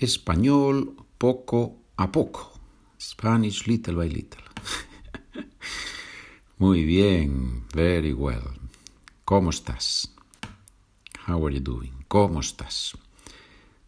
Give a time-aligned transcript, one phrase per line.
[0.00, 2.58] español poco a poco.
[2.98, 4.42] Spanish little by little.
[6.58, 8.60] Muy bien, very well.
[9.24, 10.12] ¿Cómo estás?
[11.26, 12.04] How are you doing?
[12.08, 12.96] ¿Cómo estás?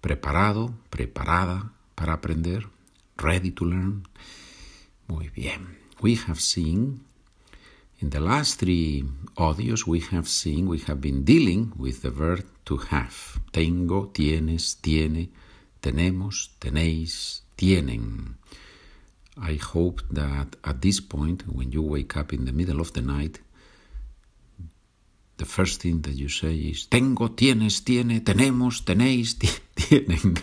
[0.00, 0.74] ¿Preparado?
[0.90, 2.68] ¿Preparada para aprender?
[3.16, 4.08] Ready to learn?
[5.08, 5.78] Muy bien.
[6.00, 7.02] We have seen
[8.00, 9.04] in the last three
[9.36, 13.40] audios we have seen we have been dealing with the verb to have.
[13.52, 15.30] Tengo, tienes, tiene,
[15.86, 18.38] tenemos, tenéis, tienen.
[19.36, 23.02] I hope that at this point, when you wake up in the middle of the
[23.02, 23.38] night,
[25.36, 29.36] the first thing that you say is tengo, tienes, tiene, tenemos, tenéis,
[29.76, 30.36] tienen.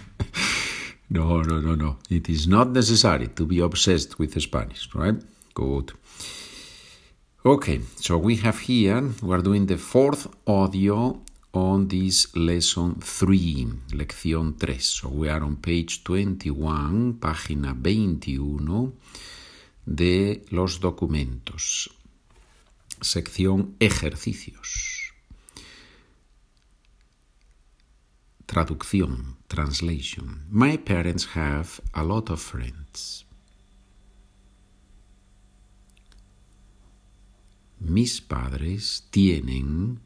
[1.09, 1.97] no, no, no, no.
[2.09, 5.19] It is not necessary to be obsessed with Spanish, right?
[5.53, 5.91] Good.
[7.45, 11.21] Okay, so we have here, we are doing the fourth audio
[11.53, 14.79] on this lesson 3, lección 3.
[14.81, 18.93] So we are on page 21, página 21
[19.85, 21.89] de los documentos.
[23.01, 25.13] Sección ejercicios.
[28.47, 30.45] Traducción, translation.
[30.49, 33.25] My parents have a lot of friends.
[37.79, 39.99] Mis padres tienen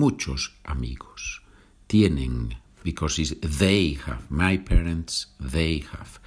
[0.00, 1.42] muchos amigos.
[1.86, 4.22] Tienen, because they have.
[4.30, 6.18] My parents, they have.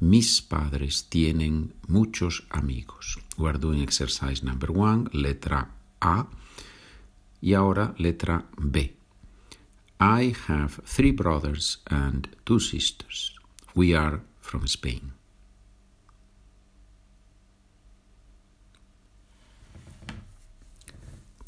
[0.00, 3.18] Mis padres tienen muchos amigos.
[3.38, 5.68] We are doing exercise number one, letra
[6.00, 6.26] A.
[7.40, 8.96] Y ahora letra B.
[10.00, 13.32] I have three brothers and two sisters.
[13.74, 15.12] We are from Spain.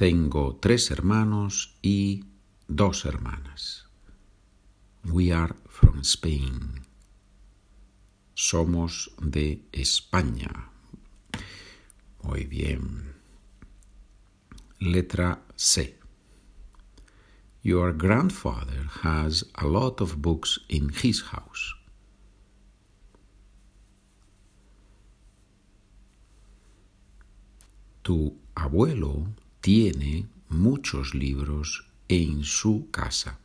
[0.02, 2.24] Tengo tres hermanos y
[2.66, 3.86] dos hermanas.
[5.04, 6.82] We are from Spain.
[8.34, 10.72] Somos de España.
[12.20, 13.14] Muy bien.
[14.80, 15.96] Letra C.
[17.62, 21.76] Your grandfather has a lot of books in his house.
[28.02, 33.38] Tu abuelo tiene muchos libros en su casa.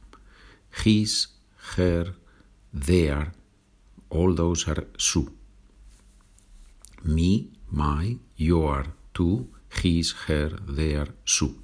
[0.84, 1.30] His,
[1.78, 2.16] her,
[2.74, 3.34] their,
[4.10, 5.32] all those are su.
[7.04, 9.48] Me, my, your, tu,
[9.82, 11.56] his, her, their, su.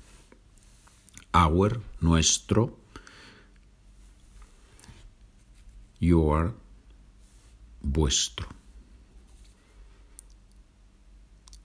[1.34, 2.78] Our, nuestro.
[6.00, 6.54] Your,
[7.82, 8.48] vuestro.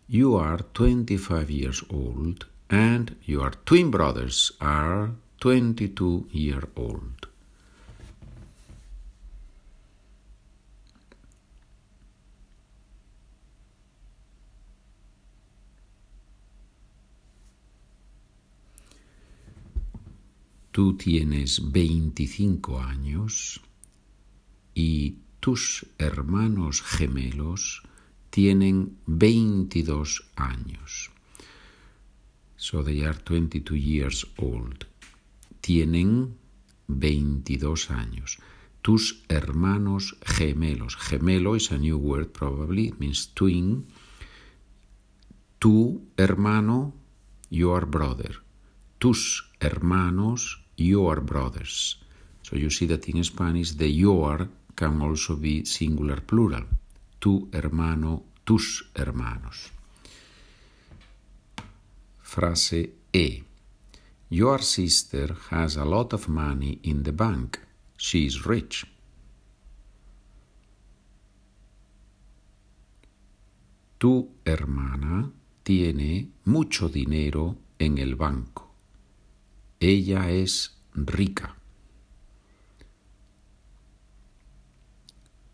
[0.08, 7.28] You are 25 years old and your twin brothers are 22 year old.
[20.72, 23.60] Tú tienes 25 años
[24.74, 27.82] y tus hermanos gemelos
[28.30, 31.10] tienen 22 años.
[32.58, 34.84] So they are 22 years old.
[35.60, 36.34] Tienen
[36.88, 38.38] 22 años.
[38.82, 40.96] Tus hermanos gemelos.
[40.96, 42.88] Gemelo is a new word probably.
[42.88, 43.86] It means twin.
[45.60, 46.94] Tu hermano,
[47.48, 48.34] your brother.
[48.98, 52.00] Tus hermanos, your brothers.
[52.42, 56.64] So you see that in Spanish the your can also be singular plural.
[57.20, 59.77] Tu hermano, tus hermanos.
[62.28, 63.42] Frase E.
[64.28, 67.58] Your sister has a lot of money in the bank.
[67.96, 68.84] She is rich.
[73.98, 78.74] Tu hermana tiene mucho dinero en el banco.
[79.80, 81.56] Ella es rica.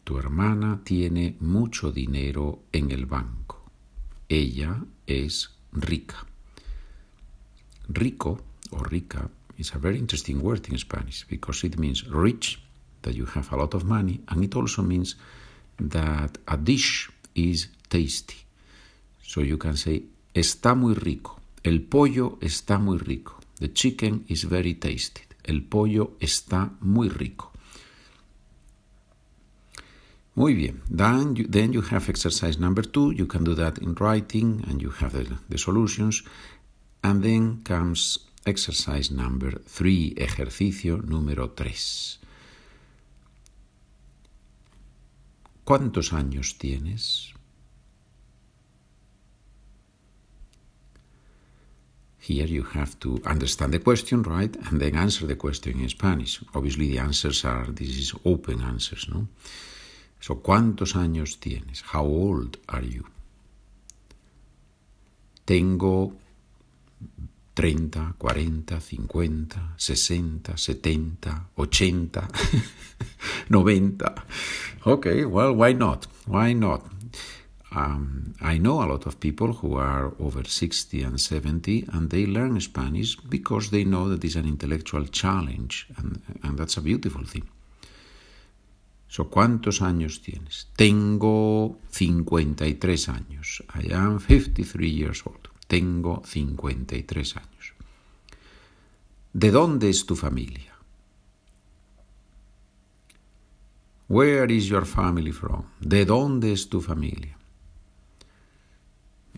[0.02, 3.70] Tu hermana tiene mucho dinero en el banco.
[4.28, 6.33] Ella es rica.
[7.88, 8.38] Rico
[8.72, 9.28] or rica
[9.58, 12.60] is a very interesting word in Spanish because it means rich,
[13.02, 15.16] that you have a lot of money, and it also means
[15.78, 18.36] that a dish is tasty.
[19.22, 20.04] So you can say,
[20.34, 21.40] está muy rico.
[21.62, 23.38] El pollo está muy rico.
[23.58, 25.22] The chicken is very tasty.
[25.44, 27.52] El pollo está muy rico.
[30.36, 30.82] Muy bien.
[30.90, 33.12] Then you, then you have exercise number two.
[33.12, 36.22] You can do that in writing and you have the, the solutions.
[37.04, 42.18] And then comes exercise number three, ejercicio número tres.
[45.66, 47.34] ¿Cuántos años tienes?
[52.18, 54.56] Here you have to understand the question, right?
[54.70, 56.42] And then answer the question in Spanish.
[56.54, 59.28] Obviously the answers are, this is open answers, no?
[60.20, 61.82] So, ¿cuántos años tienes?
[61.82, 63.04] How old are you?
[65.44, 66.16] Tengo
[67.54, 72.10] 30, 40, 50, 60, 70, 80,
[73.48, 74.04] 90.
[74.86, 76.06] Okay, well, why not?
[76.26, 76.82] Why not?
[77.74, 82.24] Um, I know a lot of people who are over 60 and 70 and they
[82.26, 87.24] learn Spanish because they know that it's an intellectual challenge and, and that's a beautiful
[87.24, 87.48] thing.
[89.08, 90.68] So, ¿cuántos años tienes?
[90.74, 93.62] Tengo 53 años.
[93.72, 95.53] I am 53 years old.
[95.74, 97.74] Tengo 53 años.
[99.32, 100.72] ¿De dónde es tu familia?
[104.06, 105.64] Where is your family from?
[105.80, 107.36] ¿De dónde es tu familia?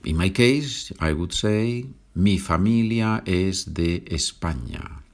[0.05, 5.05] In my case, I would say, mi familia es de España.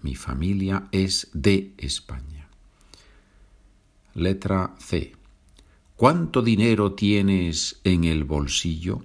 [0.00, 2.48] Mi familia es de España.
[4.14, 5.14] Letra C.
[5.94, 9.02] ¿Cuánto dinero tienes en el bolsillo?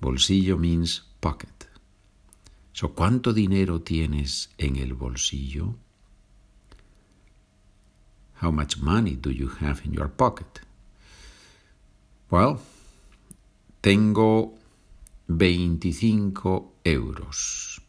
[0.00, 1.68] Bolsillo means pocket.
[2.72, 5.76] So, ¿cuánto dinero tienes en el bolsillo?
[8.40, 10.60] How much money do you have in your pocket?
[12.30, 12.58] Well,
[13.82, 14.54] tengo
[15.26, 17.82] 25 euros.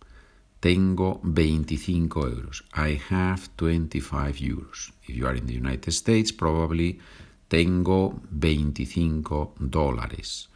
[0.59, 2.63] Tengo 25 euros.
[2.73, 4.91] I have 25 euros.
[5.07, 6.99] If you are in the United States, probably
[7.47, 10.50] tengo 25 dólares.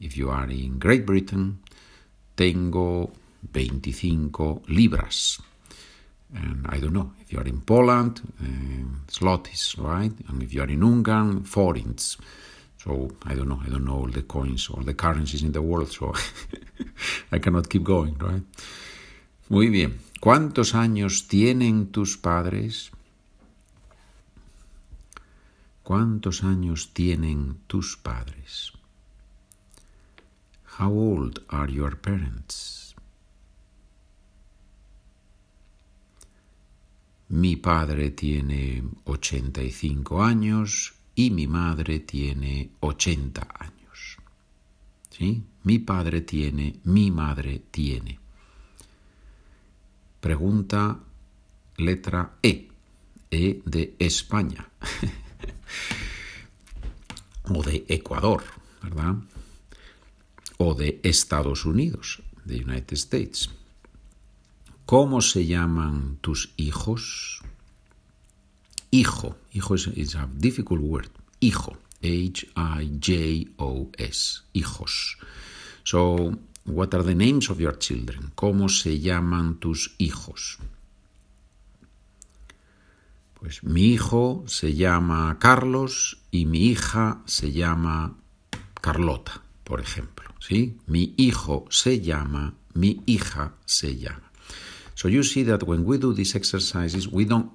[0.00, 1.58] If you are in Great Britain,
[2.34, 3.12] tengo
[3.52, 5.40] 25 libras.
[6.32, 10.12] And I don't know, if you are in Poland, uh, zlotys, right?
[10.28, 12.16] And if you are in Ungarn, forints.
[12.78, 15.60] So I don't know, I don't know all the coins, all the currencies in the
[15.60, 16.14] world, so
[17.32, 18.42] I cannot keep going, right?
[19.50, 19.98] Muy bien.
[20.20, 22.90] ¿Cuántos años tienen tus padres?
[25.82, 28.72] ¿Cuántos años tienen tus padres?
[30.80, 32.94] How old are your parents?
[37.28, 44.16] Mi padre tiene 85 años y mi madre tiene 80 años.
[45.10, 45.42] ¿Sí?
[45.64, 48.18] Mi padre tiene, mi madre tiene.
[50.18, 50.98] Pregunta
[51.76, 52.68] letra E.
[53.30, 54.66] E de España.
[57.54, 58.42] o de Ecuador,
[58.82, 59.16] ¿verdad?
[60.62, 63.48] O de Estados Unidos, de United States.
[64.84, 67.40] ¿Cómo se llaman tus hijos?
[68.90, 69.38] Hijo.
[69.54, 71.08] Hijo is a difficult word.
[71.40, 71.78] Hijo.
[72.02, 72.82] H-I-J-O-S.
[74.52, 75.16] Hijos.
[75.82, 76.36] So,
[76.66, 78.32] what are the names of your children?
[78.34, 80.58] ¿Cómo se llaman tus hijos?
[83.32, 88.18] Pues mi hijo se llama Carlos y mi hija se llama
[88.82, 90.29] Carlota, por ejemplo.
[90.40, 90.78] ¿Sí?
[90.86, 94.30] Mi hijo se llama, mi hija se llama.
[94.94, 97.50] So you see that when we do these exercises, we don't,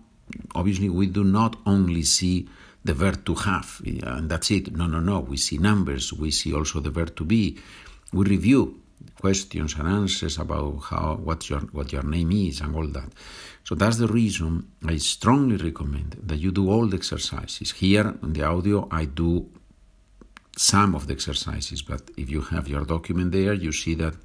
[0.55, 2.47] obviously, we do not only see
[2.83, 4.75] the verb to have, and that's it.
[4.75, 5.19] No, no, no.
[5.19, 6.13] We see numbers.
[6.13, 7.59] We see also the verb to be.
[8.13, 8.81] We review
[9.19, 13.09] questions and answers about how what your what your name is and all that.
[13.63, 17.71] So that's the reason I strongly recommend that you do all the exercises.
[17.71, 19.49] Here in the audio, I do
[20.55, 24.15] some of the exercises, but if you have your document there, you see that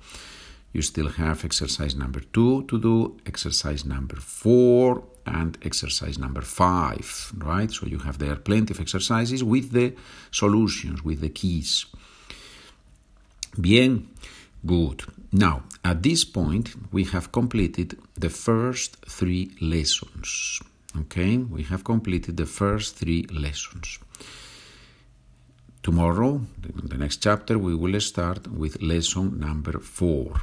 [0.73, 7.33] you still have exercise number two to do, exercise number four, and exercise number five,
[7.39, 7.71] right?
[7.71, 9.95] So you have there plenty of exercises with the
[10.31, 11.87] solutions, with the keys.
[13.61, 14.09] Bien,
[14.65, 15.05] good.
[15.33, 20.61] Now, at this point, we have completed the first three lessons.
[20.97, 23.99] Okay, we have completed the first three lessons.
[25.83, 30.43] Tomorrow, in the next chapter, we will start with lesson number four.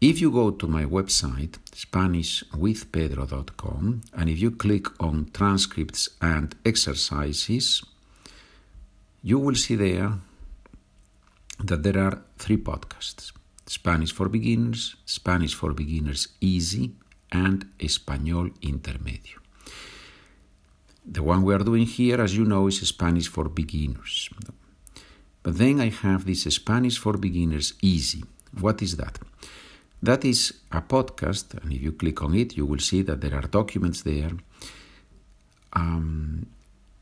[0.00, 7.82] If you go to my website, SpanishWithPedro.com, and if you click on transcripts and exercises,
[9.22, 10.14] you will see there
[11.62, 13.32] that there are three podcasts
[13.66, 16.94] Spanish for Beginners, Spanish for Beginners Easy,
[17.30, 19.40] and Español Intermedio.
[21.04, 24.28] The one we are doing here, as you know, is Spanish for Beginners.
[25.42, 28.22] But then I have this Spanish for Beginners Easy.
[28.60, 29.18] What is that?
[30.02, 33.34] That is a podcast, and if you click on it, you will see that there
[33.34, 34.32] are documents there
[35.72, 36.46] um,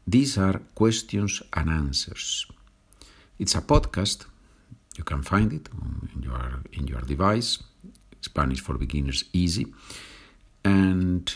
[0.06, 2.46] these are questions and answers.
[3.38, 4.26] It's a podcast.
[4.96, 5.68] You can find it
[6.14, 7.58] in your in your device.
[8.20, 9.66] Spanish for Beginners Easy.
[10.64, 11.32] And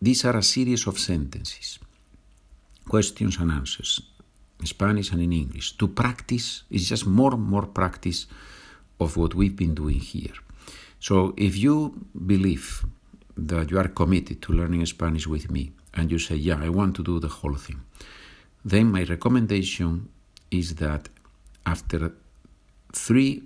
[0.00, 1.78] these are a series of sentences,
[2.88, 4.00] questions and answers,
[4.60, 5.76] in Spanish and in English.
[5.78, 8.26] To practice is just more and more practice
[9.00, 10.34] of what we've been doing here.
[11.00, 12.84] So if you believe
[13.36, 16.96] that you are committed to learning Spanish with me and you say, Yeah, I want
[16.96, 17.80] to do the whole thing,
[18.64, 20.08] then my recommendation
[20.50, 21.08] is that
[21.66, 22.12] after
[22.92, 23.42] three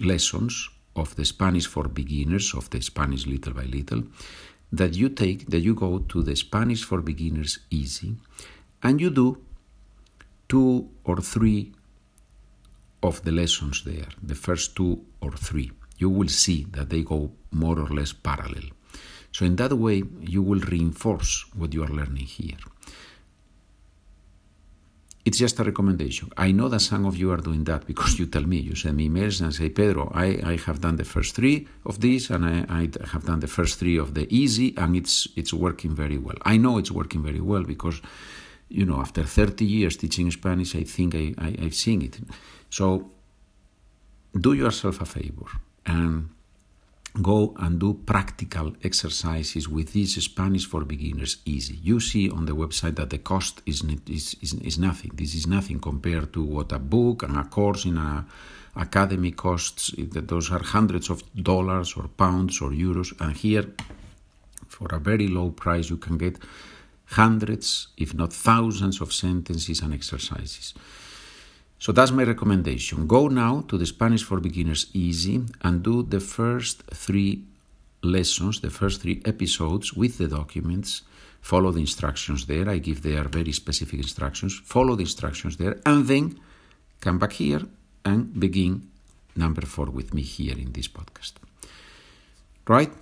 [0.00, 4.02] lessons of the Spanish for beginners, of the Spanish little by little,
[4.72, 8.14] that you take, that you go to the Spanish for beginners easy,
[8.82, 9.38] and you do
[10.48, 11.72] two or three
[13.02, 15.70] of the lessons there, the first two or three.
[15.98, 18.64] You will see that they go more or less parallel.
[19.32, 22.56] So, in that way, you will reinforce what you are learning here.
[25.24, 26.30] It's just a recommendation.
[26.36, 28.96] I know that some of you are doing that because you tell me, you send
[28.96, 32.44] me emails and say, Pedro, I, I have done the first three of these and
[32.44, 36.16] I, I have done the first three of the easy and it's it's working very
[36.16, 36.36] well.
[36.42, 38.00] I know it's working very well because,
[38.70, 42.18] you know, after 30 years teaching Spanish, I think I, I, I've seen it.
[42.70, 43.10] So
[44.38, 45.46] do yourself a favor
[45.84, 46.30] and
[47.20, 51.78] go and do practical exercises with this Spanish for beginners easy.
[51.82, 55.10] You see on the website that the cost is, is, is, is nothing.
[55.14, 58.24] This is nothing compared to what a book and a course in a
[58.76, 59.92] academy costs.
[59.98, 63.12] Those are hundreds of dollars or pounds or euros.
[63.20, 63.66] And here,
[64.68, 66.38] for a very low price, you can get
[67.10, 70.74] hundreds, if not thousands, of sentences and exercises.
[71.78, 73.06] So that's my recommendation.
[73.06, 77.44] Go now to the Spanish for Beginners Easy and do the first three
[78.02, 81.02] lessons, the first three episodes with the documents.
[81.40, 82.68] Follow the instructions there.
[82.68, 84.60] I give there very specific instructions.
[84.62, 86.38] Follow the instructions there and then
[87.00, 87.62] come back here
[88.04, 88.88] and begin
[89.34, 91.32] number four with me here in this podcast.
[92.68, 92.92] Right?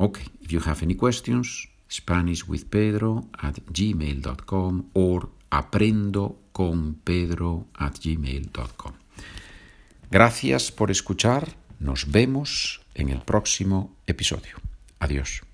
[0.00, 0.24] Okay.
[0.42, 7.98] If you have any questions, Spanish with Pedro at gmail.com or aprendo con pedro at
[7.98, 8.92] gmail.com.
[10.10, 11.56] Gracias por escuchar.
[11.78, 14.56] Nos vemos en el próximo episodio.
[14.98, 15.45] Adiós.